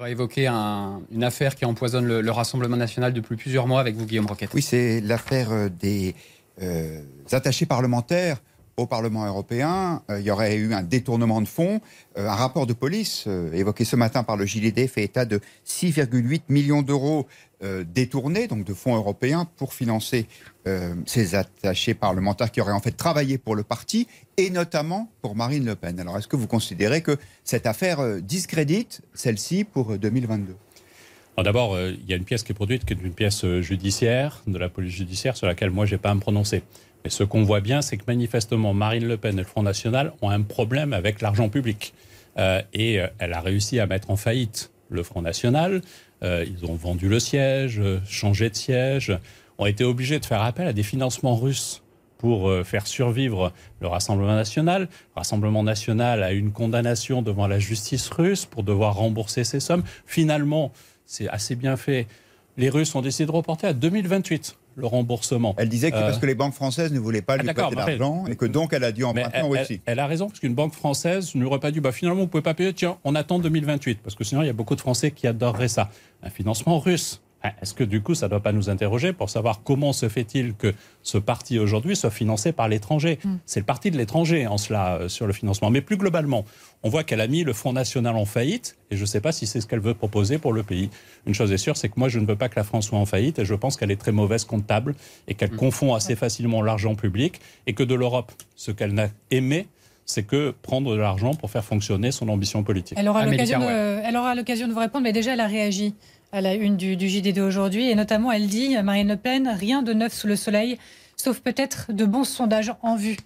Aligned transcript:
On 0.00 0.04
va 0.04 0.10
évoquer 0.10 0.46
une 0.46 1.24
affaire 1.24 1.54
qui 1.54 1.66
empoisonne 1.66 2.06
le, 2.06 2.30
Rassemblement 2.30 2.78
national 2.78 3.12
depuis 3.12 3.36
plusieurs 3.36 3.66
mois 3.66 3.80
avec 3.80 3.96
vous, 3.96 4.06
Guillaume 4.06 4.24
Roquette. 4.24 4.48
Oui, 4.54 4.62
c'est 4.62 5.02
l'affaire 5.02 5.52
euh, 5.52 5.68
des 5.68 6.14
euh, 6.62 7.02
attachés 7.32 7.66
parlementaires 7.66 8.38
au 8.80 8.86
Parlement 8.86 9.26
européen. 9.26 10.02
Euh, 10.10 10.20
il 10.20 10.26
y 10.26 10.30
aurait 10.30 10.56
eu 10.56 10.72
un 10.74 10.82
détournement 10.82 11.40
de 11.40 11.48
fonds. 11.48 11.80
un 12.16 12.34
rapport 12.34 12.66
de 12.66 12.72
police 12.72 13.26
évoqué 13.52 13.84
ce 13.84 13.96
matin 13.96 14.22
par 14.22 14.36
le 14.36 14.44
JDD 14.46 14.88
fait 14.88 15.04
état 15.04 15.24
de 15.24 15.40
6,8 15.66 16.42
millions 16.48 16.82
d'euros 16.82 17.26
détournés, 17.86 18.46
donc 18.48 18.64
de 18.64 18.72
fonds 18.72 18.96
européens, 18.96 19.46
pour 19.56 19.74
financer 19.74 20.26
ces 21.06 21.34
attachés 21.34 21.94
parlementaires 21.94 22.50
qui 22.50 22.60
auraient 22.60 22.72
en 22.72 22.80
fait 22.80 22.96
travaillé 22.96 23.38
pour 23.38 23.54
le 23.54 23.62
parti 23.62 24.08
et 24.36 24.50
notamment 24.50 25.10
pour 25.22 25.36
Marine 25.36 25.64
Le 25.64 25.76
Pen. 25.76 26.00
Alors 26.00 26.18
est-ce 26.18 26.28
que 26.28 26.36
vous 26.36 26.46
considérez 26.46 27.02
que 27.02 27.16
cette 27.44 27.66
affaire 27.66 28.20
discrédite 28.22 29.02
celle-ci 29.14 29.64
pour 29.64 29.98
2022 29.98 30.56
D'abord, 31.42 31.74
euh, 31.74 31.92
il 31.92 32.08
y 32.08 32.12
a 32.12 32.16
une 32.16 32.24
pièce 32.24 32.42
qui 32.42 32.52
est 32.52 32.54
produite, 32.54 32.84
qui 32.84 32.92
est 32.92 32.96
une 33.02 33.12
pièce 33.12 33.44
euh, 33.44 33.62
judiciaire, 33.62 34.42
de 34.46 34.58
la 34.58 34.68
police 34.68 34.92
judiciaire, 34.92 35.36
sur 35.36 35.46
laquelle 35.46 35.70
moi, 35.70 35.86
je 35.86 35.94
n'ai 35.94 35.98
pas 35.98 36.10
à 36.10 36.14
me 36.14 36.20
prononcer. 36.20 36.62
Mais 37.04 37.10
ce 37.10 37.24
qu'on 37.24 37.44
voit 37.44 37.60
bien, 37.60 37.82
c'est 37.82 37.96
que 37.96 38.04
manifestement, 38.06 38.74
Marine 38.74 39.06
Le 39.06 39.16
Pen 39.16 39.34
et 39.34 39.42
le 39.42 39.46
Front 39.46 39.62
National 39.62 40.12
ont 40.22 40.30
un 40.30 40.42
problème 40.42 40.92
avec 40.92 41.20
l'argent 41.20 41.48
public. 41.48 41.94
Euh, 42.38 42.62
et 42.74 43.00
elle 43.18 43.32
a 43.32 43.40
réussi 43.40 43.80
à 43.80 43.86
mettre 43.86 44.10
en 44.10 44.16
faillite 44.16 44.70
le 44.88 45.02
Front 45.02 45.22
National. 45.22 45.82
ils 46.22 46.64
ont 46.64 46.74
vendu 46.74 47.08
le 47.08 47.20
siège, 47.20 47.80
changé 48.06 48.50
de 48.50 48.56
siège, 48.56 49.16
ont 49.58 49.66
été 49.66 49.84
obligés 49.84 50.18
de 50.18 50.26
faire 50.26 50.42
appel 50.42 50.66
à 50.66 50.72
des 50.72 50.82
financements 50.82 51.36
russes 51.36 51.82
pour 52.18 52.52
faire 52.64 52.86
survivre 52.86 53.52
le 53.80 53.86
Rassemblement 53.86 54.34
national. 54.34 54.82
Le 54.82 54.88
Rassemblement 55.16 55.62
national 55.62 56.22
a 56.22 56.32
eu 56.32 56.38
une 56.38 56.52
condamnation 56.52 57.22
devant 57.22 57.46
la 57.46 57.58
justice 57.58 58.08
russe 58.10 58.46
pour 58.46 58.64
devoir 58.64 58.96
rembourser 58.96 59.44
ces 59.44 59.60
sommes. 59.60 59.84
Finalement, 60.06 60.72
c'est 61.10 61.28
assez 61.28 61.56
bien 61.56 61.76
fait. 61.76 62.06
Les 62.56 62.70
Russes 62.70 62.94
ont 62.94 63.02
décidé 63.02 63.26
de 63.26 63.32
reporter 63.32 63.66
à 63.66 63.72
2028 63.72 64.56
le 64.76 64.86
remboursement. 64.86 65.56
Elle 65.58 65.68
disait 65.68 65.90
que 65.90 65.96
parce 65.96 66.16
euh, 66.16 66.20
que 66.20 66.26
les 66.26 66.36
banques 66.36 66.54
françaises 66.54 66.92
ne 66.92 67.00
voulaient 67.00 67.20
pas 67.20 67.36
lui 67.36 67.52
prêter 67.52 67.74
l'argent 67.74 68.24
et 68.26 68.36
que 68.36 68.44
donc 68.44 68.72
elle 68.72 68.84
a 68.84 68.92
dû 68.92 69.02
emprunter 69.02 69.40
en 69.40 69.48
Russie. 69.48 69.80
Elle, 69.86 69.98
a 69.98 70.06
raison, 70.06 70.28
parce 70.28 70.38
qu'une 70.38 70.54
banque 70.54 70.72
française 70.72 71.34
n'aurait 71.34 71.58
pas 71.58 71.72
dit 71.72 71.80
bah, 71.80 71.90
finalement, 71.90 72.20
vous 72.20 72.26
ne 72.26 72.30
pouvez 72.30 72.44
pas 72.44 72.54
payer, 72.54 72.72
tiens, 72.72 72.96
on 73.02 73.16
attend 73.16 73.40
2028. 73.40 73.98
Parce 74.02 74.14
que 74.14 74.22
sinon, 74.22 74.42
il 74.42 74.46
y 74.46 74.50
a 74.50 74.52
beaucoup 74.52 74.76
de 74.76 74.80
Français 74.80 75.10
qui 75.10 75.26
adoreraient 75.26 75.68
ça. 75.68 75.90
Un 76.22 76.30
financement 76.30 76.78
russe. 76.78 77.20
Ah, 77.42 77.52
est-ce 77.62 77.72
que 77.72 77.84
du 77.84 78.02
coup, 78.02 78.14
ça 78.14 78.26
ne 78.26 78.30
doit 78.30 78.40
pas 78.40 78.52
nous 78.52 78.68
interroger 78.68 79.14
pour 79.14 79.30
savoir 79.30 79.62
comment 79.62 79.94
se 79.94 80.08
fait-il 80.10 80.54
que 80.54 80.74
ce 81.02 81.16
parti 81.16 81.58
aujourd'hui 81.58 81.96
soit 81.96 82.10
financé 82.10 82.52
par 82.52 82.68
l'étranger 82.68 83.18
mm. 83.24 83.36
C'est 83.46 83.60
le 83.60 83.66
parti 83.66 83.90
de 83.90 83.96
l'étranger 83.96 84.46
en 84.46 84.58
cela 84.58 84.96
euh, 84.96 85.08
sur 85.08 85.26
le 85.26 85.32
financement. 85.32 85.70
Mais 85.70 85.80
plus 85.80 85.96
globalement, 85.96 86.44
on 86.82 86.90
voit 86.90 87.02
qu'elle 87.02 87.20
a 87.22 87.26
mis 87.26 87.42
le 87.42 87.54
Front 87.54 87.72
National 87.72 88.16
en 88.16 88.26
faillite 88.26 88.76
et 88.90 88.96
je 88.96 89.00
ne 89.00 89.06
sais 89.06 89.22
pas 89.22 89.32
si 89.32 89.46
c'est 89.46 89.62
ce 89.62 89.66
qu'elle 89.66 89.80
veut 89.80 89.94
proposer 89.94 90.36
pour 90.36 90.52
le 90.52 90.62
pays. 90.62 90.90
Une 91.26 91.34
chose 91.34 91.50
est 91.50 91.58
sûre, 91.58 91.78
c'est 91.78 91.88
que 91.88 91.98
moi, 91.98 92.10
je 92.10 92.18
ne 92.18 92.26
veux 92.26 92.36
pas 92.36 92.50
que 92.50 92.56
la 92.56 92.64
France 92.64 92.88
soit 92.88 92.98
en 92.98 93.06
faillite 93.06 93.38
et 93.38 93.46
je 93.46 93.54
pense 93.54 93.78
qu'elle 93.78 93.90
est 93.90 94.00
très 94.00 94.12
mauvaise 94.12 94.44
comptable 94.44 94.94
et 95.26 95.34
qu'elle 95.34 95.52
mm. 95.52 95.56
confond 95.56 95.94
assez 95.94 96.16
facilement 96.16 96.60
l'argent 96.60 96.94
public 96.94 97.40
et 97.66 97.72
que 97.72 97.82
de 97.82 97.94
l'Europe, 97.94 98.32
ce 98.54 98.70
qu'elle 98.70 98.92
n'a 98.92 99.08
aimé, 99.30 99.66
c'est 100.04 100.24
que 100.24 100.54
prendre 100.62 100.92
de 100.92 101.00
l'argent 101.00 101.34
pour 101.34 101.50
faire 101.50 101.64
fonctionner 101.64 102.10
son 102.10 102.28
ambition 102.28 102.62
politique. 102.64 102.98
Elle 102.98 103.08
aura 103.08 103.24
l'occasion 103.24 103.60
de, 103.60 104.68
de 104.68 104.74
vous 104.74 104.80
répondre, 104.80 105.04
mais 105.04 105.12
déjà, 105.12 105.32
elle 105.32 105.40
a 105.40 105.46
réagi 105.46 105.94
à 106.32 106.40
la 106.40 106.54
une 106.54 106.76
du, 106.76 106.96
du 106.96 107.08
JDD 107.08 107.38
aujourd'hui. 107.38 107.90
Et 107.90 107.94
notamment, 107.94 108.32
elle 108.32 108.46
dit, 108.46 108.76
Marine 108.82 109.08
Le 109.08 109.16
Pen, 109.16 109.48
rien 109.48 109.82
de 109.82 109.92
neuf 109.92 110.12
sous 110.12 110.26
le 110.26 110.36
soleil, 110.36 110.78
sauf 111.16 111.40
peut-être 111.40 111.92
de 111.92 112.04
bons 112.04 112.24
sondages 112.24 112.74
en 112.82 112.96
vue. 112.96 113.16